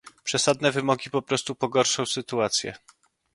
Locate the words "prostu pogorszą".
1.21-2.05